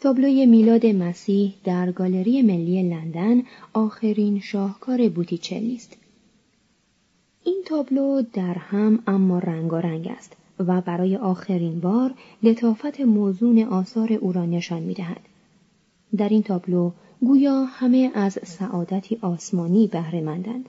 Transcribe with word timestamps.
تابلوی 0.00 0.46
میلاد 0.46 0.86
مسیح 0.86 1.54
در 1.64 1.92
گالری 1.92 2.42
ملی 2.42 2.82
لندن 2.82 3.42
آخرین 3.72 4.40
شاهکار 4.40 5.08
بوتیچلی 5.08 5.74
است. 5.74 5.96
این 7.44 7.62
تابلو 7.66 8.22
در 8.32 8.54
هم 8.54 9.02
اما 9.06 9.38
رنگارنگ 9.38 10.08
است 10.08 10.36
و 10.58 10.80
برای 10.80 11.16
آخرین 11.16 11.80
بار 11.80 12.14
لطافت 12.42 13.00
موزون 13.00 13.62
آثار 13.62 14.12
او 14.12 14.32
را 14.32 14.46
نشان 14.46 14.82
می 14.82 14.94
دهد. 14.94 15.20
در 16.16 16.28
این 16.28 16.42
تابلو 16.42 16.90
گویا 17.20 17.64
همه 17.64 18.10
از 18.14 18.38
سعادتی 18.44 19.18
آسمانی 19.22 19.86
بهره 19.86 20.20
مندند. 20.20 20.68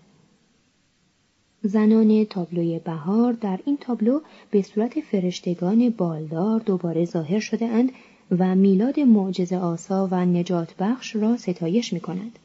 زنان 1.64 2.26
تابلوی 2.26 2.80
بهار 2.80 3.34
در 3.34 3.60
این 3.66 3.78
تابلو 3.78 4.20
به 4.52 4.62
صورت 4.62 5.00
فرشتگان 5.00 5.90
بالدار 5.90 6.60
دوباره 6.60 7.06
ظاهر 7.06 7.40
شده 7.40 7.66
اند 7.66 7.92
و 8.32 8.56
میلاد 8.56 9.00
معجزه 9.00 9.58
آسا 9.58 10.08
و 10.12 10.26
نجات 10.26 10.76
بخش 10.80 11.16
را 11.16 11.38
ستایش 11.38 11.94
می 11.94 12.00
کند 12.00 12.40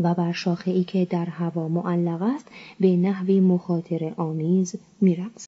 و 0.00 0.14
بر 0.14 0.32
شاخه 0.32 0.70
ای 0.70 0.84
که 0.84 1.04
در 1.04 1.24
هوا 1.24 1.68
معلق 1.68 2.22
است 2.22 2.46
به 2.80 2.96
نحوی 2.96 3.40
مخاطر 3.40 4.12
آمیز 4.16 4.74
می 5.00 5.16
رقص. 5.16 5.46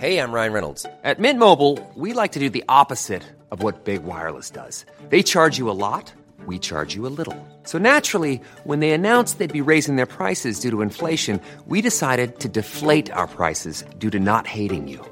Hey, 0.00 0.18
I'm 0.18 0.32
Ryan 0.32 0.52
Reynolds. 0.52 0.84
At 1.04 1.20
Mint 1.20 1.38
Mobile, 1.38 1.74
we 1.94 2.12
like 2.12 2.32
to 2.32 2.40
do 2.40 2.50
the 2.50 2.64
opposite 2.80 3.24
of 3.52 3.62
what 3.62 3.84
Big 3.84 4.02
Wireless 4.02 4.50
does. 4.50 4.84
They 5.10 5.22
charge 5.22 5.58
you 5.60 5.70
a 5.70 5.78
lot, 5.86 6.12
we 6.50 6.58
charge 6.58 6.96
you 6.96 7.06
a 7.06 7.14
little. 7.20 7.38
So 7.70 7.78
naturally, 7.78 8.40
when 8.64 8.80
they 8.80 8.90
announced 8.90 9.38
they'd 9.38 9.60
be 9.60 9.70
raising 9.74 9.94
their 9.96 10.12
prices 10.20 10.58
due 10.58 10.72
to 10.72 10.82
inflation, 10.88 11.40
we 11.72 11.78
decided 11.90 12.28
to 12.40 12.48
deflate 12.48 13.08
our 13.18 13.28
prices 13.28 13.84
due 14.02 14.10
to 14.10 14.18
not 14.18 14.44
hating 14.48 14.88
you. 14.88 15.11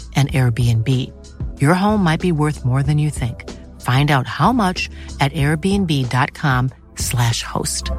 an 0.15 0.27
Airbnb. 0.27 1.11
Your 1.59 1.73
home 1.73 2.03
might 2.03 2.21
be 2.21 2.31
worth 2.31 2.63
more 2.63 2.83
than 2.83 2.99
you 2.99 3.09
think. 3.09 3.49
Find 3.81 4.11
out 4.11 4.27
how 4.27 4.51
much 4.51 4.91
at 5.19 5.33
airbnb.com/slash 5.33 7.43
host. 7.43 7.91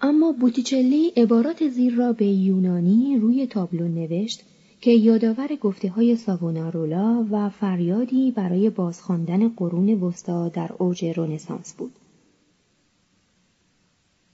اما 0.00 0.32
بوتیچلی 0.32 1.12
عبارات 1.16 1.68
زیر 1.68 1.94
را 1.94 2.12
به 2.12 2.26
یونانی 2.26 3.18
روی 3.18 3.46
تابلو 3.46 3.88
نوشت 3.88 4.42
که 4.80 4.90
یادآور 4.90 5.56
گفته 5.56 5.90
های 5.90 6.16
ساوونارولا 6.16 7.26
و 7.30 7.48
فریادی 7.48 8.30
برای 8.30 8.70
بازخواندن 8.70 9.48
قرون 9.48 10.02
وسطا 10.02 10.48
در 10.48 10.70
اوج 10.78 11.04
رنسانس 11.04 11.74
بود. 11.74 11.92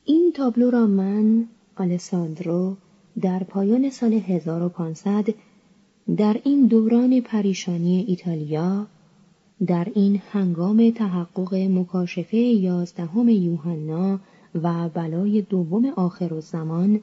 این 0.04 0.32
تابلو 0.34 0.70
را 0.70 0.86
من 0.86 1.48
آلساندرو 1.76 2.76
در 3.20 3.42
پایان 3.42 3.90
سال 3.90 4.12
1500 4.12 5.28
در 6.16 6.40
این 6.44 6.66
دوران 6.66 7.20
پریشانی 7.20 8.04
ایتالیا 8.08 8.86
در 9.66 9.92
این 9.94 10.22
هنگام 10.30 10.90
تحقق 10.90 11.54
مکاشفه 11.54 12.36
یازدهم 12.36 13.28
یوحنا 13.28 14.20
و 14.62 14.88
بلای 14.88 15.42
دوم 15.42 15.86
آخر 15.86 16.40
زمان 16.40 17.00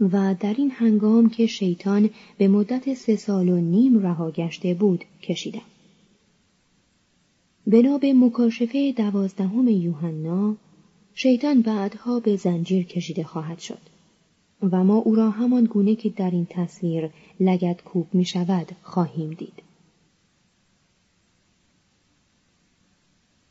و 0.00 0.34
در 0.40 0.54
این 0.58 0.70
هنگام 0.70 1.28
که 1.28 1.46
شیطان 1.46 2.10
به 2.38 2.48
مدت 2.48 2.94
سه 2.94 3.16
سال 3.16 3.48
و 3.48 3.56
نیم 3.56 3.98
رها 3.98 4.30
گشته 4.30 4.74
بود 4.74 5.04
کشیدم. 5.22 5.62
بنا 7.66 7.98
به 7.98 8.12
مکاشفه 8.12 8.92
دوازدهم 8.96 9.68
یوحنا 9.68 10.56
شیطان 11.14 11.62
بعدها 11.62 12.20
به 12.20 12.36
زنجیر 12.36 12.84
کشیده 12.86 13.24
خواهد 13.24 13.58
شد 13.58 13.78
و 14.62 14.84
ما 14.84 14.96
او 14.96 15.14
را 15.14 15.30
همان 15.30 15.64
گونه 15.64 15.94
که 15.94 16.08
در 16.08 16.30
این 16.30 16.46
تصویر 16.50 17.10
لگت 17.40 17.82
کوب 17.82 18.06
می 18.12 18.24
شود 18.24 18.72
خواهیم 18.82 19.30
دید. 19.30 19.62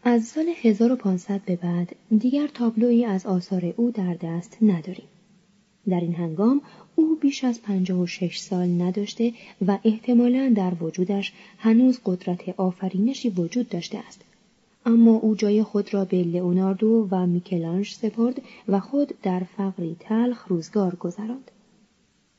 از 0.03 0.25
سال 0.25 0.45
1500 0.61 1.41
به 1.45 1.55
بعد 1.55 1.95
دیگر 2.17 2.47
تابلویی 2.47 3.05
از 3.05 3.25
آثار 3.25 3.73
او 3.77 3.91
در 3.91 4.13
دست 4.13 4.57
نداریم. 4.61 5.07
در 5.89 5.99
این 5.99 6.15
هنگام 6.15 6.61
او 6.95 7.15
بیش 7.15 7.43
از 7.43 7.61
56 7.61 8.37
سال 8.37 8.81
نداشته 8.81 9.33
و 9.67 9.77
احتمالا 9.83 10.53
در 10.55 10.83
وجودش 10.83 11.33
هنوز 11.57 11.99
قدرت 12.05 12.49
آفرینشی 12.49 13.29
وجود 13.29 13.69
داشته 13.69 13.97
است 13.97 14.21
اما 14.85 15.11
او 15.11 15.35
جای 15.35 15.63
خود 15.63 15.93
را 15.93 16.05
به 16.05 16.23
لئوناردو 16.23 17.07
و 17.11 17.27
میکلانج 17.27 17.91
سپرد 17.93 18.41
و 18.67 18.79
خود 18.79 19.13
در 19.23 19.39
فقری 19.57 19.95
تلخ 19.99 20.47
روزگار 20.47 20.95
گذراند. 20.95 21.51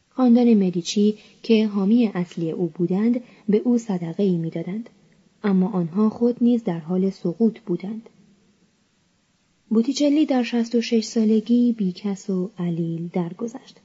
خاندان 0.09 0.55
مدیچی 0.55 1.19
که 1.43 1.67
حامی 1.67 2.11
اصلی 2.15 2.51
او 2.51 2.67
بودند 2.75 3.21
به 3.49 3.59
او 3.59 3.79
صدقه 3.79 4.23
ای 4.23 4.37
می‌دادند 4.37 4.91
اما 5.45 5.69
آنها 5.69 6.09
خود 6.09 6.37
نیز 6.41 6.65
در 6.65 6.79
حال 6.79 7.11
سقوط 7.11 7.61
بودند. 7.61 8.09
بوتیچلی 9.69 10.27
در 10.27 10.43
66 10.43 11.05
سالگی 11.05 11.73
بیکس 11.73 12.31
و 12.31 12.51
علیل 12.59 13.09
درگذشت. 13.13 13.77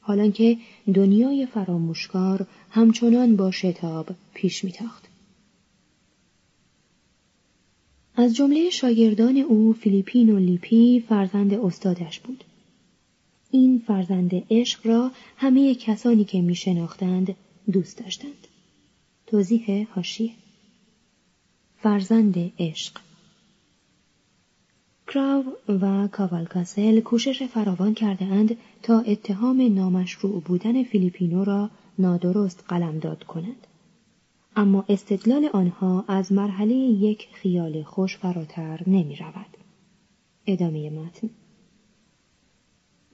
حالان 0.00 0.32
که 0.32 0.58
دنیای 0.94 1.46
فراموشکار 1.46 2.46
همچنان 2.70 3.36
با 3.36 3.50
شتاب 3.50 4.08
پیش 4.34 4.64
میتاخت. 4.64 5.05
از 8.18 8.34
جمله 8.36 8.70
شاگردان 8.70 9.36
او 9.36 9.72
فیلیپین 9.72 10.30
و 10.30 10.38
لیپی 10.38 11.04
فرزند 11.08 11.54
استادش 11.54 12.20
بود. 12.20 12.44
این 13.50 13.82
فرزند 13.86 14.30
عشق 14.50 14.86
را 14.86 15.10
همه 15.36 15.74
کسانی 15.74 16.24
که 16.24 16.40
می 16.40 16.54
شناختند 16.54 17.34
دوست 17.72 17.98
داشتند. 17.98 18.46
توضیح 19.26 19.88
هاشیه 19.94 20.30
فرزند 21.78 22.52
عشق 22.58 22.98
کراو 25.08 25.44
و 25.68 26.08
کاوالکاسل 26.08 27.00
کوشش 27.00 27.42
فراوان 27.42 27.94
کرده 27.94 28.24
اند 28.24 28.56
تا 28.82 29.00
اتهام 29.00 29.74
نامشروع 29.74 30.40
بودن 30.40 30.82
فیلیپینو 30.82 31.44
را 31.44 31.70
نادرست 31.98 32.64
قلمداد 32.68 33.24
کنند. 33.24 33.66
اما 34.56 34.84
استدلال 34.88 35.48
آنها 35.52 36.04
از 36.08 36.32
مرحله 36.32 36.74
یک 36.74 37.28
خیال 37.32 37.82
خوش 37.82 38.16
فراتر 38.16 38.80
نمی 38.86 39.16
رود. 39.16 39.56
ادامه 40.46 40.90
متن 40.90 41.30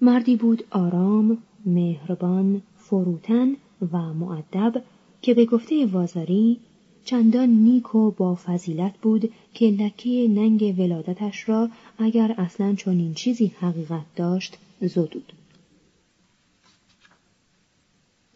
مردی 0.00 0.36
بود 0.36 0.64
آرام، 0.70 1.38
مهربان، 1.66 2.62
فروتن 2.76 3.56
و 3.92 4.14
معدب 4.14 4.82
که 5.22 5.34
به 5.34 5.44
گفته 5.44 5.86
وازاری 5.86 6.60
چندان 7.04 7.48
نیک 7.48 7.94
و 7.94 8.10
با 8.10 8.34
فضیلت 8.34 8.92
بود 9.02 9.32
که 9.54 9.66
لکه 9.66 10.28
ننگ 10.28 10.74
ولادتش 10.78 11.48
را 11.48 11.68
اگر 11.98 12.34
اصلا 12.38 12.74
چنین 12.74 13.14
چیزی 13.14 13.52
حقیقت 13.60 14.14
داشت 14.16 14.58
زدود. 14.80 15.32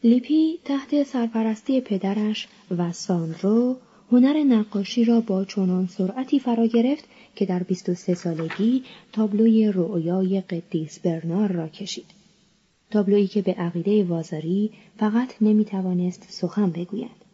لیپی 0.07 0.59
تحت 0.65 1.03
سرپرستی 1.03 1.81
پدرش 1.81 2.49
و 2.79 2.93
ساندرو 2.93 3.77
هنر 4.13 4.45
نقاشی 4.45 5.05
را 5.05 5.21
با 5.21 5.45
چنان 5.45 5.87
سرعتی 5.87 6.41
فرا 6.41 6.67
گرفت 6.67 7.05
که 7.37 7.47
در 7.47 7.63
23 7.63 8.15
سالگی 8.15 8.83
تابلوی 9.13 9.73
رؤیای 9.75 10.41
قدیس 10.41 10.99
برنار 10.99 11.53
را 11.53 11.69
کشید. 11.69 12.07
تابلویی 12.91 13.27
که 13.27 13.43
به 13.43 13.53
عقیده 13.53 14.05
وازاری 14.05 14.71
فقط 14.99 15.35
نمی‌توانست 15.41 16.27
سخن 16.31 16.71
بگوید. 16.71 17.26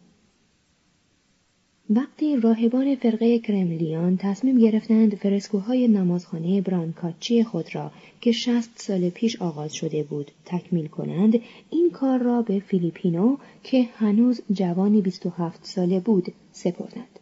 وقتی 1.89 2.35
راهبان 2.35 2.95
فرقه 2.95 3.39
کرملیان 3.39 4.17
تصمیم 4.17 4.59
گرفتند 4.59 5.15
فرسکوهای 5.15 5.87
نمازخانه 5.87 6.61
برانکاچی 6.61 7.43
خود 7.43 7.75
را 7.75 7.91
که 8.21 8.31
شست 8.31 8.71
سال 8.75 9.09
پیش 9.09 9.41
آغاز 9.41 9.73
شده 9.73 10.03
بود 10.03 10.31
تکمیل 10.45 10.87
کنند 10.87 11.39
این 11.69 11.91
کار 11.91 12.19
را 12.19 12.41
به 12.41 12.59
فیلیپینو 12.59 13.37
که 13.63 13.89
هنوز 13.95 14.41
جوانی 14.51 15.01
27 15.01 15.65
ساله 15.65 15.99
بود 15.99 16.33
سپردند. 16.51 17.19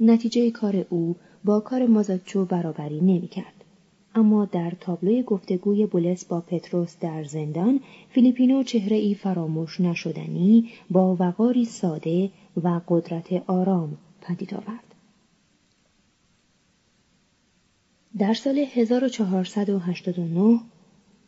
نتیجه 0.00 0.50
کار 0.50 0.86
او 0.90 1.16
با 1.44 1.60
کار 1.60 1.86
مازاچو 1.86 2.44
برابری 2.44 3.00
نمی‌کرد. 3.00 3.64
اما 4.14 4.44
در 4.44 4.72
تابلوی 4.80 5.22
گفتگوی 5.22 5.86
بولس 5.86 6.24
با 6.24 6.40
پتروس 6.40 6.96
در 7.00 7.24
زندان 7.24 7.80
فیلیپینو 8.10 8.62
چهره 8.62 8.96
ای 8.96 9.14
فراموش 9.14 9.80
نشدنی 9.80 10.68
با 10.90 11.16
وقاری 11.20 11.64
ساده 11.64 12.30
و 12.56 12.80
قدرت 12.88 13.42
آرام 13.46 13.98
پدید 14.20 14.54
آورد. 14.54 14.84
در 18.18 18.34
سال 18.34 18.58
1489 18.58 20.60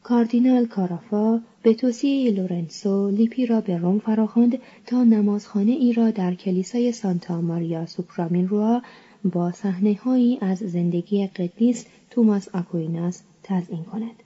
کاردینال 0.03 0.67
کارافا 0.67 1.43
به 1.63 1.75
توصیه 1.75 2.31
لورنسو 2.31 3.11
لیپی 3.11 3.47
را 3.47 3.61
به 3.61 3.79
روم 3.79 3.99
فراخواند 3.99 4.59
تا 4.87 5.05
نمازخانه 5.05 5.73
ای 5.73 5.93
را 5.93 6.11
در 6.11 6.35
کلیسای 6.35 6.93
سانتا 6.93 7.41
ماریا 7.41 7.87
سوپرا 7.87 8.49
مینروا 8.49 8.83
با 9.25 9.53
صحنه 9.53 9.99
هایی 10.05 10.39
از 10.41 10.59
زندگی 10.59 11.27
قدیس 11.27 11.87
توماس 12.11 12.49
آکویناس 12.55 13.23
تزئین 13.43 13.85
کند. 13.85 14.22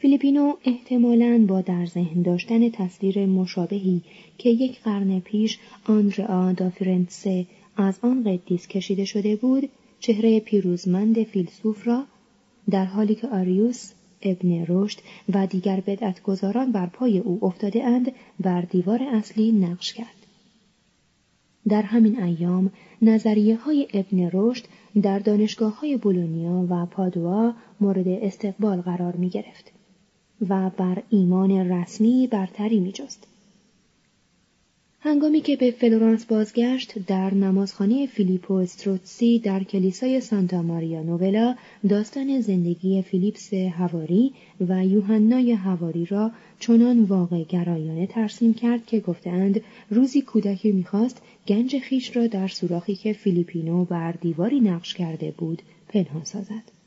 فیلیپینو 0.00 0.56
احتمالاً 0.64 1.44
با 1.48 1.60
در 1.60 1.86
ذهن 1.86 2.22
داشتن 2.22 2.70
تصویر 2.70 3.26
مشابهی 3.26 4.02
که 4.38 4.50
یک 4.50 4.80
قرن 4.80 5.20
پیش 5.20 5.58
آندرئا 5.84 6.52
دا 6.52 6.64
فیرنتسه 6.64 7.46
از 7.76 7.98
آن 8.02 8.24
قدیس 8.24 8.68
کشیده 8.68 9.04
شده 9.04 9.36
بود 9.36 9.68
چهره 9.98 10.40
پیروزمند 10.40 11.22
فیلسوف 11.22 11.88
را 11.88 12.04
در 12.70 12.84
حالی 12.84 13.14
که 13.14 13.28
آریوس 13.28 13.92
ابن 14.22 14.64
رشد 14.68 14.98
و 15.34 15.46
دیگر 15.46 15.80
بدعتگذاران 15.80 16.72
بر 16.72 16.86
پای 16.86 17.18
او 17.18 17.38
افتاده 17.42 17.84
اند 17.84 18.12
بر 18.40 18.60
دیوار 18.60 19.02
اصلی 19.02 19.52
نقش 19.52 19.92
کرد. 19.92 20.26
در 21.68 21.82
همین 21.82 22.22
ایام 22.22 22.70
نظریه 23.02 23.56
های 23.56 23.88
ابن 23.94 24.30
رشد 24.32 24.64
در 25.02 25.18
دانشگاه 25.18 25.80
های 25.80 25.96
بولونیا 25.96 26.66
و 26.70 26.86
پادوا 26.86 27.54
مورد 27.80 28.08
استقبال 28.08 28.80
قرار 28.80 29.16
می 29.16 29.28
گرفت 29.28 29.79
و 30.48 30.70
بر 30.70 31.02
ایمان 31.10 31.50
رسمی 31.50 32.26
برتری 32.26 32.80
می 32.80 32.92
جست. 32.92 33.26
هنگامی 35.02 35.40
که 35.40 35.56
به 35.56 35.70
فلورانس 35.70 36.24
بازگشت 36.24 36.98
در 37.06 37.34
نمازخانه 37.34 38.06
فیلیپو 38.06 38.54
استروتسی 38.54 39.38
در 39.38 39.62
کلیسای 39.62 40.20
سانتا 40.20 40.62
ماریا 40.62 41.02
نوولا 41.02 41.54
داستان 41.88 42.40
زندگی 42.40 43.02
فیلیپس 43.02 43.54
هواری 43.54 44.32
و 44.68 44.86
یوحنای 44.86 45.52
هواری 45.52 46.06
را 46.06 46.30
چنان 46.58 47.04
واقع 47.04 47.42
گرایانه 47.44 48.06
ترسیم 48.06 48.54
کرد 48.54 48.86
که 48.86 49.00
گفتند 49.00 49.60
روزی 49.90 50.22
کودکی 50.22 50.72
می‌خواست 50.72 51.22
گنج 51.48 51.78
خویش 51.78 52.16
را 52.16 52.26
در 52.26 52.48
سوراخی 52.48 52.94
که 52.94 53.12
فیلیپینو 53.12 53.84
بر 53.84 54.12
دیواری 54.12 54.60
نقش 54.60 54.94
کرده 54.94 55.34
بود 55.38 55.62
پنهان 55.88 56.24
سازد. 56.24 56.79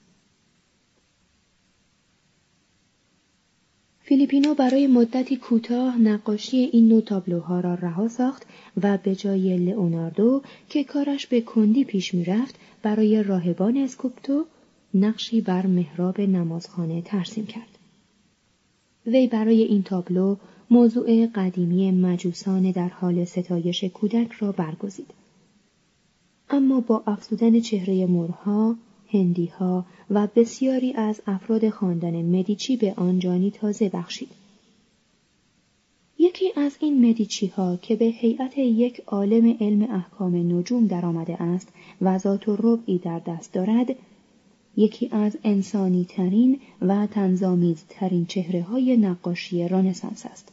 فیلیپینو 4.05 4.53
برای 4.53 4.87
مدتی 4.87 5.37
کوتاه 5.37 5.97
نقاشی 5.97 6.57
این 6.57 6.87
نوع 6.87 7.01
تابلوها 7.01 7.59
را 7.59 7.73
رها 7.73 8.07
ساخت 8.07 8.43
و 8.81 8.97
به 8.97 9.15
جای 9.15 9.57
لئوناردو 9.57 10.41
که 10.69 10.83
کارش 10.83 11.27
به 11.27 11.41
کندی 11.41 11.83
پیش 11.83 12.13
می‌رفت 12.13 12.55
برای 12.81 13.23
راهبان 13.23 13.77
اسکوپتو 13.77 14.45
نقشی 14.93 15.41
بر 15.41 15.65
محراب 15.65 16.21
نمازخانه 16.21 17.01
ترسیم 17.01 17.45
کرد. 17.45 17.77
وی 19.07 19.27
برای 19.27 19.63
این 19.63 19.83
تابلو 19.83 20.35
موضوع 20.69 21.27
قدیمی 21.35 21.91
مجوسان 21.91 22.71
در 22.71 22.89
حال 22.89 23.25
ستایش 23.25 23.83
کودک 23.83 24.31
را 24.31 24.51
برگزید. 24.51 25.11
اما 26.49 26.79
با 26.79 27.03
افزودن 27.07 27.59
چهره 27.59 28.05
مرها، 28.05 28.75
هندیها 29.13 29.85
و 30.09 30.27
بسیاری 30.35 30.93
از 30.93 31.21
افراد 31.27 31.69
خاندان 31.69 32.21
مدیچی 32.21 32.77
به 32.77 32.93
آن 32.97 33.19
جانی 33.19 33.51
تازه 33.51 33.89
بخشید. 33.89 34.29
یکی 36.19 36.51
از 36.55 36.77
این 36.79 37.09
مدیچی 37.09 37.47
ها 37.47 37.77
که 37.77 37.95
به 37.95 38.05
هیئت 38.05 38.57
یک 38.57 39.01
عالم 39.07 39.57
علم 39.61 39.91
احکام 39.91 40.35
نجوم 40.35 40.87
درآمده 40.87 41.41
است 41.41 41.67
و 42.01 42.17
ذات 42.17 42.43
ربعی 42.47 42.97
در 42.97 43.19
دست 43.19 43.53
دارد 43.53 43.95
یکی 44.77 45.09
از 45.11 45.37
انسانی 45.43 46.05
ترین 46.05 46.59
و 46.81 47.07
تنظامیز 47.07 47.85
ترین 47.89 48.25
چهره 48.25 48.61
های 48.61 48.97
نقاشی 48.97 49.67
رانسانس 49.67 50.25
است. 50.25 50.51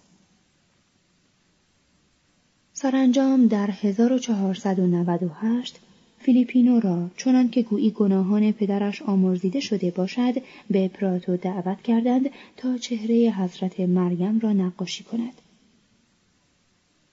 سرانجام 2.73 3.47
در 3.47 3.71
1498 3.71 5.81
فیلیپینو 6.23 6.81
را 6.81 7.11
چنان 7.17 7.50
که 7.50 7.62
گویی 7.62 7.91
گناهان 7.91 8.53
پدرش 8.53 9.03
آمرزیده 9.03 9.61
شده 9.61 9.91
باشد 9.91 10.35
به 10.71 10.89
پراتو 10.89 11.37
دعوت 11.37 11.83
کردند 11.83 12.31
تا 12.57 12.79
چهره 12.79 13.31
حضرت 13.31 13.81
مریم 13.81 14.39
را 14.39 14.53
نقاشی 14.53 15.05
کند. 15.05 15.33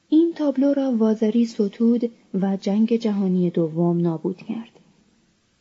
این 0.10 0.34
تابلو 0.36 0.74
را 0.74 0.92
وازاری 0.98 1.46
ستود 1.46 2.12
و 2.34 2.58
جنگ 2.58 2.96
جهانی 2.96 3.50
دوم 3.50 4.02
نابود 4.02 4.38
کرد. 4.38 4.80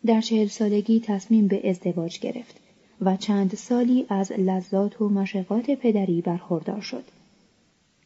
در 0.06 0.20
چهل 0.20 0.46
سالگی 0.46 1.00
تصمیم 1.00 1.46
به 1.46 1.70
ازدواج 1.70 2.20
گرفت 2.20 2.56
و 3.00 3.16
چند 3.16 3.54
سالی 3.54 4.06
از 4.08 4.32
لذات 4.32 5.00
و 5.00 5.08
مشقات 5.08 5.70
پدری 5.70 6.20
برخوردار 6.20 6.80
شد. 6.80 7.04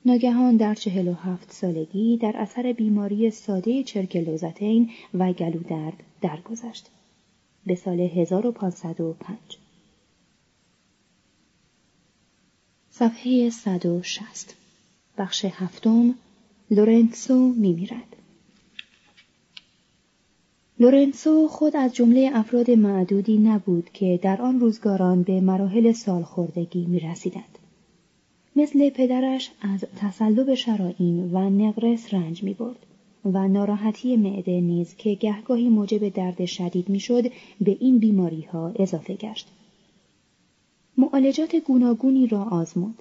ناگهان 0.05 0.57
در 0.57 0.75
چهل 0.75 1.09
و 1.09 1.15
هفت 1.15 1.53
سالگی 1.53 2.17
در 2.17 2.37
اثر 2.37 2.73
بیماری 2.73 3.31
ساده 3.31 3.83
چرکلوزتین 3.83 4.91
و 5.15 5.33
گلودرد 5.33 6.03
درگذشت. 6.21 6.91
به 7.67 7.75
سال 7.75 8.01
1505 8.01 9.39
صفحه 12.91 13.51
160 13.51 14.57
بخش 15.19 15.45
هفتم 15.45 16.15
لورنسو 16.71 17.35
میمیرد 17.57 18.17
لورنسو 20.81 21.49
خود 21.49 21.77
از 21.77 21.95
جمله 21.95 22.31
افراد 22.35 22.71
معدودی 22.71 23.39
نبود 23.39 23.91
که 23.93 24.21
در 24.23 24.43
آن 24.43 24.61
روزگاران 24.61 25.23
به 25.23 25.41
مراحل 25.41 25.93
سالخوردگی 25.93 26.87
می 26.87 27.01
رسیدند. 27.01 27.59
مثل 28.57 28.91
پدرش 28.91 29.51
از 29.61 29.85
تسلب 29.97 30.55
شرائین 30.55 31.31
و 31.33 31.51
نقرس 31.51 32.15
رنج 32.15 32.43
می 32.43 32.55
برد 32.55 32.87
و 33.25 33.49
ناراحتی 33.49 34.17
معده 34.17 34.61
نیز 34.61 34.95
که 34.95 35.15
گهگاهی 35.15 35.69
موجب 35.69 36.09
درد 36.09 36.45
شدید 36.45 36.89
می‌شد 36.89 37.23
به 37.61 37.77
این 37.81 37.99
بیماری 37.99 38.43
ها 38.43 38.73
اضافه 38.77 39.15
گشت. 39.15 39.49
معالجات 40.99 41.57
گوناگونی 41.57 42.27
را 42.27 42.45
آزمود 42.45 42.95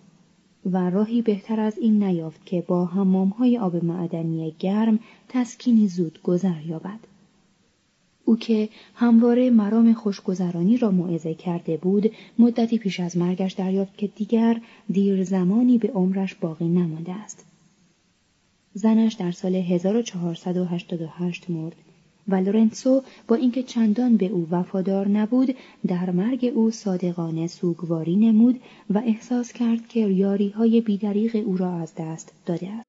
و 0.65 0.89
راهی 0.89 1.21
بهتر 1.21 1.59
از 1.59 1.77
این 1.77 2.03
نیافت 2.03 2.45
که 2.45 2.63
با 2.67 2.85
حمام 2.85 3.29
های 3.29 3.57
آب 3.57 3.85
معدنی 3.85 4.55
گرم 4.59 4.99
تسکینی 5.29 5.87
زود 5.87 6.19
گذر 6.23 6.65
یابد. 6.65 6.99
او 8.29 8.37
که 8.37 8.69
همواره 8.95 9.49
مرام 9.49 9.93
خوشگذرانی 9.93 10.77
را 10.77 10.91
موعظه 10.91 11.33
کرده 11.33 11.77
بود 11.77 12.11
مدتی 12.39 12.77
پیش 12.77 12.99
از 12.99 13.17
مرگش 13.17 13.53
دریافت 13.53 13.97
که 13.97 14.07
دیگر 14.07 14.61
دیر 14.89 15.23
زمانی 15.23 15.77
به 15.77 15.87
عمرش 15.87 16.35
باقی 16.35 16.67
نمانده 16.67 17.13
است 17.13 17.45
زنش 18.73 19.13
در 19.13 19.31
سال 19.31 19.55
1488 19.55 21.49
مرد 21.49 21.75
و 22.27 22.35
لورنسو 22.35 23.03
با 23.27 23.35
اینکه 23.35 23.63
چندان 23.63 24.17
به 24.17 24.25
او 24.25 24.47
وفادار 24.51 25.07
نبود 25.07 25.55
در 25.87 26.09
مرگ 26.11 26.51
او 26.55 26.71
صادقانه 26.71 27.47
سوگواری 27.47 28.15
نمود 28.15 28.59
و 28.89 28.97
احساس 28.97 29.53
کرد 29.53 29.87
که 29.87 29.99
یاری 29.99 30.49
های 30.49 30.81
بیدریق 30.81 31.35
او 31.45 31.57
را 31.57 31.73
از 31.73 31.93
دست 31.97 32.33
داده 32.45 32.69
است. 32.69 32.88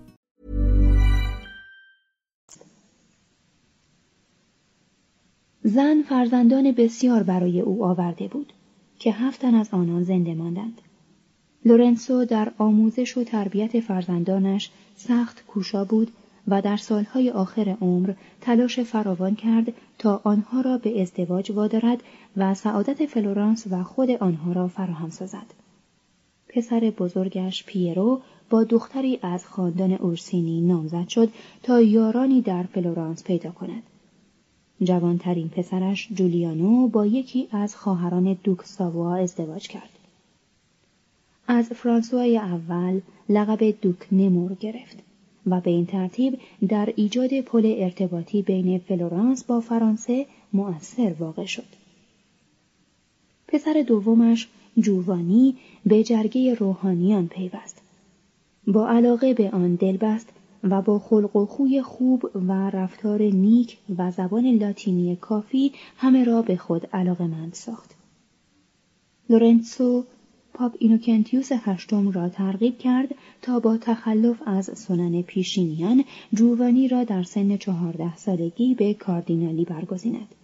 زن 5.63 6.01
فرزندان 6.01 6.71
بسیار 6.71 7.23
برای 7.23 7.61
او 7.61 7.85
آورده 7.85 8.27
بود 8.27 8.53
که 8.99 9.11
هفت 9.11 9.37
تن 9.37 9.55
از 9.55 9.69
آنان 9.71 10.03
زنده 10.03 10.33
ماندند. 10.33 10.81
لورنسو 11.65 12.25
در 12.25 12.51
آموزش 12.57 13.17
و 13.17 13.23
تربیت 13.23 13.79
فرزندانش 13.79 14.69
سخت 14.95 15.45
کوشا 15.47 15.85
بود 15.85 16.11
و 16.47 16.61
در 16.61 16.77
سالهای 16.77 17.29
آخر 17.29 17.77
عمر 17.81 18.13
تلاش 18.41 18.79
فراوان 18.79 19.35
کرد 19.35 19.73
تا 19.97 20.21
آنها 20.23 20.61
را 20.61 20.77
به 20.77 21.01
ازدواج 21.01 21.51
وادارد 21.51 22.03
و 22.37 22.53
سعادت 22.53 23.05
فلورانس 23.05 23.67
و 23.71 23.83
خود 23.83 24.11
آنها 24.11 24.51
را 24.51 24.67
فراهم 24.67 25.09
سازد. 25.09 25.53
پسر 26.49 26.79
بزرگش 26.97 27.63
پیرو 27.63 28.21
با 28.49 28.63
دختری 28.63 29.19
از 29.21 29.45
خاندان 29.45 29.93
اورسینی 29.93 30.61
نامزد 30.61 31.07
شد 31.07 31.29
تا 31.63 31.81
یارانی 31.81 32.41
در 32.41 32.63
فلورانس 32.63 33.23
پیدا 33.23 33.51
کند. 33.51 33.83
جوانترین 34.83 35.49
پسرش 35.49 36.09
جولیانو 36.13 36.87
با 36.87 37.05
یکی 37.05 37.47
از 37.51 37.75
خواهران 37.75 38.37
دوک 38.43 38.65
ساووا 38.65 39.15
ازدواج 39.15 39.67
کرد. 39.67 39.89
از 41.47 41.69
فرانسوای 41.69 42.37
اول 42.37 43.01
لقب 43.29 43.81
دوک 43.81 44.07
نمور 44.11 44.53
گرفت 44.53 44.97
و 45.47 45.61
به 45.61 45.71
این 45.71 45.85
ترتیب 45.85 46.39
در 46.69 46.93
ایجاد 46.95 47.41
پل 47.41 47.75
ارتباطی 47.77 48.41
بین 48.41 48.77
فلورانس 48.77 49.43
با 49.43 49.59
فرانسه 49.59 50.25
مؤثر 50.53 51.15
واقع 51.19 51.45
شد. 51.45 51.67
پسر 53.47 53.83
دومش 53.87 54.47
جووانی 54.77 55.55
به 55.85 56.03
جرگه 56.03 56.53
روحانیان 56.53 57.27
پیوست. 57.27 57.81
با 58.67 58.89
علاقه 58.89 59.33
به 59.33 59.49
آن 59.49 59.75
دل 59.75 59.97
بست 59.97 60.29
و 60.63 60.81
با 60.81 60.99
خلق 60.99 61.35
و 61.35 61.45
خوی 61.45 61.81
خوب 61.81 62.31
و 62.35 62.51
رفتار 62.69 63.21
نیک 63.21 63.77
و 63.97 64.11
زبان 64.11 64.45
لاتینی 64.45 65.15
کافی 65.15 65.71
همه 65.97 66.23
را 66.23 66.41
به 66.41 66.55
خود 66.57 66.87
علاقمند 66.93 67.53
ساخت. 67.53 67.95
لورنسو 69.29 70.05
پاپ 70.53 70.75
اینوکنتیوس 70.79 71.49
هشتم 71.51 72.11
را 72.11 72.29
ترغیب 72.29 72.77
کرد 72.77 73.15
تا 73.41 73.59
با 73.59 73.77
تخلف 73.77 74.41
از 74.45 74.65
سنن 74.65 75.21
پیشینیان 75.21 76.03
جووانی 76.33 76.87
را 76.87 77.03
در 77.03 77.23
سن 77.23 77.57
چهارده 77.57 78.17
سالگی 78.17 78.75
به 78.75 78.93
کاردینالی 78.93 79.65
برگزیند. 79.65 80.35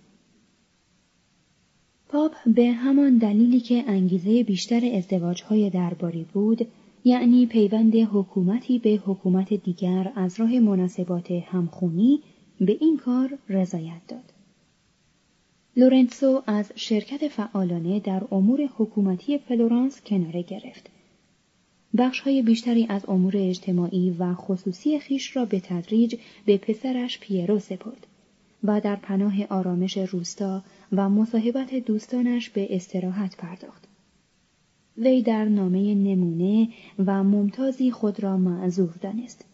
پاپ 2.10 2.32
به 2.46 2.72
همان 2.72 3.18
دلیلی 3.18 3.60
که 3.60 3.84
انگیزه 3.88 4.44
بیشتر 4.44 4.82
ازدواجهای 4.96 5.70
درباری 5.70 6.26
بود 6.34 6.68
یعنی 7.04 7.46
پیوند 7.46 7.96
حکومتی 7.96 8.80
به 8.80 9.00
حکومت 9.06 9.54
دیگر 9.54 10.12
از 10.16 10.40
راه 10.40 10.60
مناسبات 10.60 11.32
همخونی 11.32 12.20
به 12.62 12.78
این 12.82 12.98
کار 12.98 13.38
رضایت 13.50 14.02
داد. 14.08 14.34
لورنسو 15.78 16.44
از 16.48 16.72
شرکت 16.76 17.28
فعالانه 17.28 18.00
در 18.00 18.24
امور 18.32 18.70
حکومتی 18.78 19.38
فلورانس 19.38 20.02
کناره 20.02 20.42
گرفت. 20.42 20.90
بخش 21.98 22.20
های 22.20 22.42
بیشتری 22.42 22.86
از 22.90 23.06
امور 23.08 23.34
اجتماعی 23.38 24.16
و 24.20 24.34
خصوصی 24.34 25.00
خویش 25.00 25.36
را 25.36 25.46
به 25.46 25.60
تدریج 25.60 26.16
به 26.46 26.58
پسرش 26.58 27.20
پیرو 27.20 27.60
سپرد 27.60 28.08
و 28.64 28.82
در 28.82 28.96
پناه 28.96 29.46
آرامش 29.46 29.98
روستا 29.98 30.64
و 30.92 31.10
مصاحبت 31.10 31.76
دوستانش 31.76 32.50
به 32.50 32.76
استراحت 32.76 33.38
پرداخت. 33.38 33.87
وی 34.98 35.22
در 35.22 35.46
نامه 35.46 35.96
نمونه 35.96 36.70
و 37.06 37.24
ممتازی 37.24 37.92
خود 37.92 38.24
را 38.24 38.38
معذور 38.38 38.94
دانست. 39.02 39.46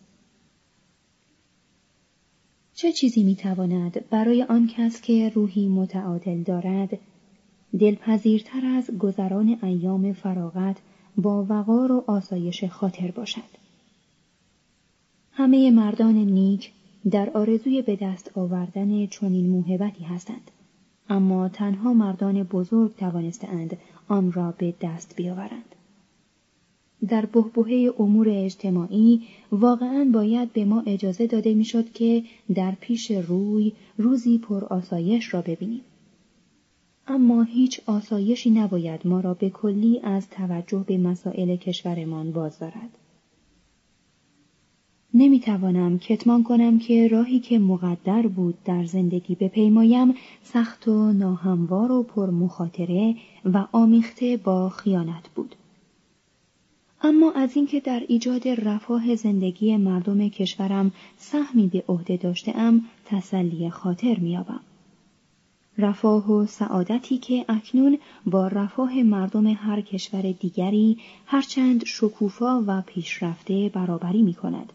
چه 2.73 2.91
چیزی 2.91 3.23
می‌تواند 3.23 4.09
برای 4.09 4.43
آن 4.43 4.67
کس 4.67 5.01
که 5.01 5.29
روحی 5.29 5.67
متعادل 5.67 6.43
دارد 6.43 7.00
دلپذیرتر 7.79 8.65
از 8.65 8.91
گذران 8.97 9.57
ایام 9.63 10.13
فراغت 10.13 10.77
با 11.17 11.45
وقار 11.50 11.91
و 11.91 12.03
آسایش 12.07 12.63
خاطر 12.63 13.12
باشد 13.12 13.63
همه 15.31 15.71
مردان 15.71 16.15
نیک 16.15 16.71
در 17.12 17.29
آرزوی 17.29 17.81
به 17.81 17.95
دست 17.95 18.38
آوردن 18.38 19.05
چنین 19.05 19.50
موهبتی 19.50 20.03
هستند 20.03 20.51
اما 21.09 21.50
تنها 21.50 21.93
مردان 21.93 22.43
بزرگ 22.43 22.95
توانستند 22.95 23.77
آن 24.13 24.32
را 24.32 24.53
به 24.58 24.74
دست 24.82 25.15
بیاورند 25.15 25.75
در 27.08 27.25
بهبهه 27.25 27.93
امور 28.00 28.29
اجتماعی 28.29 29.22
واقعا 29.51 30.10
باید 30.13 30.53
به 30.53 30.65
ما 30.65 30.84
اجازه 30.86 31.27
داده 31.27 31.53
می‌شد 31.53 31.91
که 31.91 32.24
در 32.55 32.72
پیش 32.72 33.12
روی 33.12 33.72
روزی 33.98 34.38
پر 34.38 34.63
آسایش 34.63 35.34
را 35.34 35.41
ببینیم 35.41 35.82
اما 37.08 37.43
هیچ 37.43 37.82
آسایشی 37.86 38.50
نباید 38.50 39.08
ما 39.08 39.20
را 39.20 39.34
به 39.34 39.50
کلی 39.50 40.00
از 40.03 40.29
توجه 40.29 40.84
به 40.88 40.98
مسائل 40.98 41.55
کشورمان 41.55 42.32
باز 42.32 42.60
دارد. 42.60 42.98
نمی 45.15 45.39
توانم 45.39 46.00
کتمان 46.00 46.43
کنم 46.43 46.79
که 46.79 47.08
راهی 47.08 47.39
که 47.39 47.60
مقدر 47.60 48.27
بود 48.27 48.58
در 48.65 48.86
زندگی 48.86 49.36
بپیمایم 49.36 50.13
سخت 50.43 50.88
و 50.88 51.12
ناهموار 51.12 51.91
و 51.91 52.03
پر 52.03 52.29
مخاطره 52.29 53.15
و 53.46 53.65
آمیخته 53.72 54.38
با 54.38 54.70
خیانت 54.70 55.29
بود. 55.36 55.55
اما 57.01 57.32
از 57.32 57.55
اینکه 57.55 57.79
در 57.79 58.03
ایجاد 58.08 58.48
رفاه 58.48 59.15
زندگی 59.15 59.77
مردم 59.77 60.29
کشورم 60.29 60.91
سهمی 61.17 61.67
به 61.67 61.84
عهده 61.88 62.17
داشتهام 62.17 62.86
تسلی 63.05 63.70
خاطر 63.70 64.20
میابم. 64.20 64.60
رفاه 65.77 66.32
و 66.32 66.46
سعادتی 66.46 67.17
که 67.17 67.46
اکنون 67.50 67.98
با 68.25 68.48
رفاه 68.48 69.03
مردم 69.03 69.48
هر 69.48 69.82
کشور 69.82 70.22
دیگری 70.22 70.98
هرچند 71.25 71.86
شکوفا 71.86 72.63
و 72.67 72.82
پیشرفته 72.82 73.72
برابری 73.74 74.22
می 74.22 74.34
کند. 74.34 74.74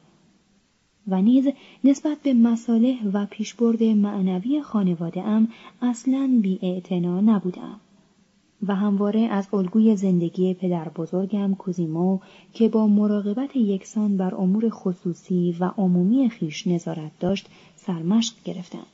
و 1.08 1.22
نیز 1.22 1.48
نسبت 1.84 2.18
به 2.22 2.34
مصالح 2.34 3.06
و 3.12 3.26
پیشبرد 3.30 3.82
معنوی 3.82 4.62
خانواده 4.62 5.22
ام 5.22 5.48
اصلا 5.82 6.40
بی 6.42 6.82
نبودم. 7.00 7.80
و 8.66 8.74
همواره 8.74 9.20
از 9.20 9.48
الگوی 9.52 9.96
زندگی 9.96 10.54
پدر 10.54 10.88
بزرگم 10.88 11.54
کوزیمو 11.54 12.18
که 12.52 12.68
با 12.68 12.86
مراقبت 12.86 13.56
یکسان 13.56 14.16
بر 14.16 14.34
امور 14.34 14.68
خصوصی 14.70 15.56
و 15.60 15.70
عمومی 15.78 16.30
خیش 16.30 16.66
نظارت 16.66 17.18
داشت 17.20 17.48
سرمشق 17.76 18.34
گرفتم. 18.44 18.86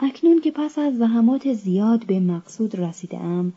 اکنون 0.00 0.40
که 0.40 0.50
پس 0.50 0.78
از 0.78 0.98
زحمات 0.98 1.52
زیاد 1.52 2.06
به 2.06 2.20
مقصود 2.20 2.74
رسیده 2.74 3.18
ام 3.18 3.52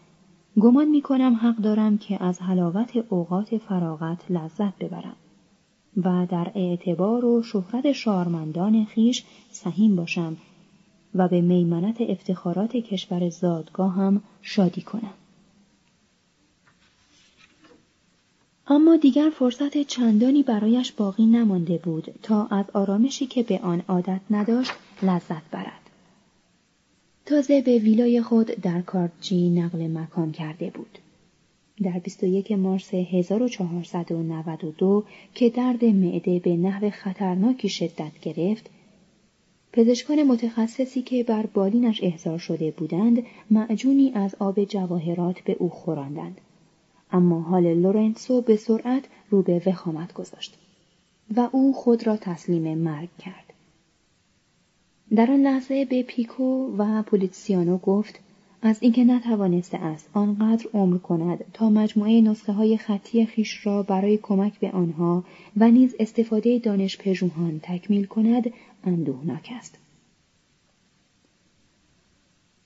گمان 0.59 0.87
می 0.87 1.01
کنم 1.01 1.33
حق 1.33 1.55
دارم 1.55 1.97
که 1.97 2.23
از 2.23 2.41
حلاوت 2.41 3.05
اوقات 3.09 3.57
فراغت 3.57 4.31
لذت 4.31 4.77
ببرم 4.77 5.15
و 5.97 6.27
در 6.29 6.51
اعتبار 6.55 7.25
و 7.25 7.43
شهرت 7.43 7.91
شارمندان 7.91 8.85
خیش 8.85 9.23
سهیم 9.51 9.95
باشم 9.95 10.37
و 11.15 11.27
به 11.27 11.41
میمنت 11.41 12.01
افتخارات 12.01 12.71
کشور 12.71 13.29
زادگاه 13.29 14.21
شادی 14.41 14.81
کنم. 14.81 15.13
اما 18.67 18.95
دیگر 18.97 19.29
فرصت 19.39 19.81
چندانی 19.81 20.43
برایش 20.43 20.91
باقی 20.91 21.25
نمانده 21.25 21.77
بود 21.77 22.19
تا 22.21 22.45
از 22.45 22.65
آرامشی 22.73 23.25
که 23.25 23.43
به 23.43 23.59
آن 23.59 23.83
عادت 23.87 24.21
نداشت 24.31 24.71
لذت 25.01 25.49
برد. 25.51 25.89
تازه 27.25 27.61
به 27.61 27.77
ویلای 27.77 28.21
خود 28.21 28.47
در 28.47 28.81
کارتجی 28.81 29.49
نقل 29.49 29.87
مکان 29.97 30.31
کرده 30.31 30.69
بود. 30.69 30.99
در 31.81 31.99
21 31.99 32.51
مارس 32.51 32.93
1492 32.93 35.03
که 35.35 35.49
درد 35.49 35.85
معده 35.85 36.39
به 36.39 36.57
نحو 36.57 36.89
خطرناکی 36.89 37.69
شدت 37.69 38.19
گرفت، 38.21 38.69
پزشکان 39.71 40.23
متخصصی 40.23 41.01
که 41.01 41.23
بر 41.23 41.45
بالینش 41.45 42.03
احضار 42.03 42.37
شده 42.37 42.71
بودند 42.71 43.23
معجونی 43.51 44.11
از 44.15 44.35
آب 44.39 44.63
جواهرات 44.63 45.41
به 45.41 45.55
او 45.59 45.69
خوراندند. 45.69 46.41
اما 47.11 47.41
حال 47.41 47.73
لورنسو 47.73 48.41
به 48.41 48.55
سرعت 48.55 49.03
رو 49.29 49.41
به 49.41 49.61
وخامت 49.65 50.13
گذاشت 50.13 50.57
و 51.35 51.49
او 51.51 51.73
خود 51.73 52.07
را 52.07 52.17
تسلیم 52.17 52.77
مرگ 52.77 53.09
کرد. 53.19 53.53
در 55.15 55.31
آن 55.31 55.41
لحظه 55.41 55.85
به 55.85 56.03
پیکو 56.03 56.75
و 56.77 57.03
پولیتسیانو 57.03 57.77
گفت 57.77 58.19
از 58.65 58.77
اینکه 58.81 59.03
نتوانسته 59.03 59.77
است 59.77 60.09
آنقدر 60.13 60.65
عمر 60.73 60.97
کند 60.97 61.45
تا 61.53 61.69
مجموعه 61.69 62.21
نسخه 62.21 62.53
های 62.53 62.77
خطی 62.77 63.25
خیش 63.25 63.65
را 63.65 63.83
برای 63.83 64.19
کمک 64.21 64.59
به 64.59 64.71
آنها 64.71 65.23
و 65.57 65.71
نیز 65.71 65.95
استفاده 65.99 66.59
دانش 66.59 66.97
پژوهان 66.97 67.59
تکمیل 67.63 68.05
کند 68.05 68.51
اندوهناک 68.83 69.49
است. 69.57 69.77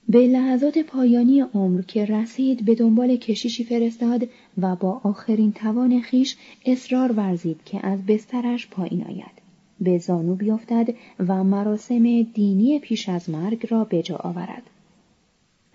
به 0.10 0.28
لحظات 0.28 0.78
پایانی 0.78 1.42
عمر 1.42 1.82
که 1.82 2.06
رسید 2.06 2.66
به 2.66 2.76
دنبال 2.76 3.16
کشیشی 3.16 3.64
فرستاد 3.64 4.28
و 4.58 4.76
با 4.76 5.02
آخرین 5.04 5.52
توان 5.52 6.02
خیش 6.02 6.36
اصرار 6.66 7.12
ورزید 7.12 7.60
که 7.66 7.86
از 7.88 8.06
بسترش 8.06 8.68
پایین 8.68 9.04
آید. 9.04 9.38
به 9.80 9.98
زانو 9.98 10.36
بیفتد 10.36 10.88
و 11.28 11.44
مراسم 11.44 12.22
دینی 12.22 12.80
پیش 12.80 13.10
از 13.10 13.30
مرگ 13.30 13.68
را 13.70 13.84
به 13.84 14.02
جا 14.02 14.16
آورد. 14.16 14.64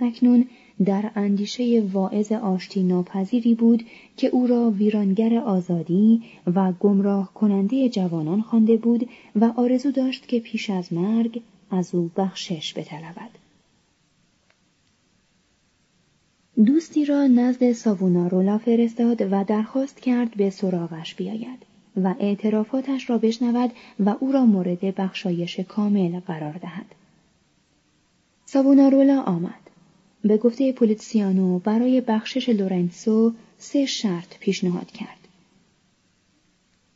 اکنون 0.03 0.47
در 0.85 1.11
اندیشه 1.15 1.83
واعظ 1.93 2.33
آشتی 2.33 2.83
ناپذیری 2.83 3.55
بود 3.55 3.85
که 4.17 4.29
او 4.29 4.47
را 4.47 4.71
ویرانگر 4.71 5.39
آزادی 5.39 6.23
و 6.55 6.73
گمراه 6.73 7.35
کننده 7.35 7.89
جوانان 7.89 8.41
خوانده 8.41 8.77
بود 8.77 9.09
و 9.37 9.53
آرزو 9.57 9.91
داشت 9.91 10.29
که 10.29 10.41
پیش 10.41 10.71
از 10.71 10.93
مرگ 10.93 11.43
از 11.71 11.95
او 11.95 12.11
بخشش 12.17 12.75
بطلبد. 12.79 13.31
دوستی 16.67 17.05
را 17.05 17.27
نزد 17.27 17.73
ساوونارولا 17.73 18.59
فرستاد 18.59 19.33
و 19.33 19.45
درخواست 19.45 20.01
کرد 20.01 20.37
به 20.37 20.51
سراغش 20.51 21.15
بیاید. 21.15 21.73
و 21.97 22.15
اعترافاتش 22.21 23.11
را 23.11 23.19
بشنود 23.19 23.71
و 24.01 24.15
او 24.21 24.33
را 24.33 24.47
مورد 24.47 24.81
بخشایش 24.81 25.61
کامل 25.61 26.21
قرار 26.21 26.53
دهد. 26.53 26.87
سابونارولا 28.45 29.23
آمد. 29.23 29.62
به 30.25 30.37
گفته 30.37 30.73
پولیتسیانو 30.73 31.59
برای 31.59 32.01
بخشش 32.01 32.49
لورنسو 32.49 33.33
سه 33.59 33.87
شرط 33.87 34.39
پیشنهاد 34.39 34.91
کرد. 34.91 35.29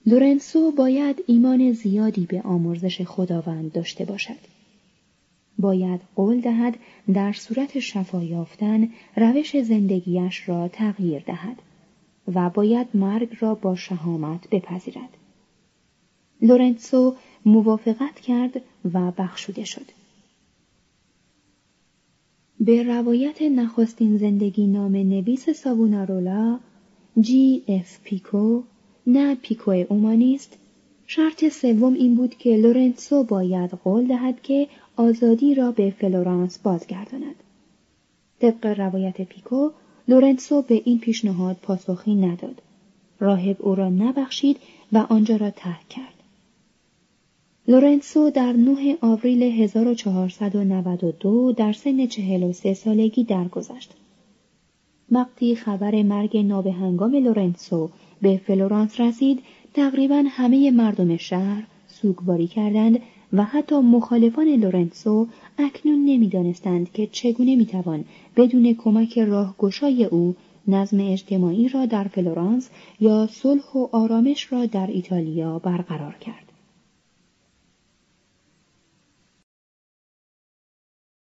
لورنسو 0.07 0.71
باید 0.71 1.25
ایمان 1.27 1.73
زیادی 1.73 2.27
به 2.27 2.43
آمرزش 2.43 3.03
خداوند 3.03 3.73
داشته 3.73 4.05
باشد. 4.05 4.57
باید 5.59 6.01
قول 6.17 6.41
دهد 6.41 6.77
در 7.13 7.33
صورت 7.33 7.79
شفا 7.79 8.23
یافتن 8.23 8.89
روش 9.17 9.63
زندگیش 9.63 10.49
را 10.49 10.69
تغییر 10.69 11.23
دهد. 11.23 11.57
و 12.35 12.51
باید 12.51 12.87
مرگ 12.95 13.37
را 13.41 13.55
با 13.55 13.77
شهامت 13.77 14.49
بپذیرد. 14.51 15.17
لورنسو 16.43 17.17
موافقت 17.45 18.21
کرد 18.21 18.63
و 18.93 19.13
بخشوده 19.19 19.65
شد. 19.65 19.96
به 22.61 22.83
روایت 22.83 23.43
نخستین 23.43 24.17
زندگی 24.17 24.67
نام 24.67 24.97
نویس 24.97 25.51
سابونارولا 25.51 26.59
جی 27.21 27.63
اف 27.69 28.01
پیکو 28.05 28.63
نه 29.07 29.35
پیکو 29.35 29.85
اومانیست 29.89 30.59
شرط 31.07 31.49
سوم 31.49 31.95
این 31.95 32.15
بود 32.15 32.35
که 32.35 32.57
لورنسو 32.57 33.25
باید 33.25 33.71
قول 33.71 34.07
دهد 34.07 34.43
که 34.43 34.69
آزادی 34.97 35.55
را 35.55 35.73
به 35.73 35.91
فلورانس 35.91 36.59
بازگرداند. 36.59 37.35
طبق 38.41 38.67
روایت 38.67 39.23
پیکو 39.23 39.71
لورنسو 40.09 40.63
به 40.63 40.83
این 40.85 40.99
پیشنهاد 40.99 41.57
پاسخی 41.63 42.15
نداد. 42.15 42.63
راهب 43.21 43.57
او 43.59 43.75
را 43.75 43.89
نبخشید 43.89 44.57
و 44.93 44.99
آنجا 44.99 45.37
را 45.37 45.51
ترک 45.51 45.89
کرد. 45.89 46.16
لورنسو 47.69 48.31
در 48.31 48.53
9 48.53 48.97
آوریل 49.01 49.43
1492 49.43 51.53
در 51.53 51.73
سن 51.73 52.07
43 52.07 52.75
سالگی 52.75 53.25
درگذشت. 53.25 53.91
وقتی 55.11 55.57
خبر 55.57 56.03
مرگ 56.03 56.37
نابهنگام 56.37 57.15
لورنسو 57.15 57.91
به 58.23 58.41
فلورانس 58.47 59.01
رسید، 59.01 59.43
تقریبا 59.75 60.25
همه 60.29 60.71
مردم 60.71 61.17
شهر 61.17 61.63
سوگواری 61.89 62.47
کردند 62.47 63.01
و 63.33 63.45
حتی 63.45 63.81
مخالفان 63.81 64.49
لورنسو 64.49 65.27
اکنون 65.59 66.05
نمی‌دانستند 66.05 66.93
که 66.93 67.07
چگونه 67.07 67.57
می‌توان 67.57 68.05
بدون 68.37 68.75
کمک 68.75 69.19
راهگشای 69.19 70.05
او 70.05 70.35
نظم 70.69 71.13
اجتماعی 71.13 71.69
را 71.69 71.87
در 71.87 72.05
فلورانس 72.05 72.71
یا 73.01 73.27
صلح 73.27 73.73
و 73.75 73.89
آرامش 73.93 74.53
را 74.53 74.67
در 74.67 74.87
ایتالیا 74.87 75.59
برقرار 75.59 76.17
کرد. 76.21 76.46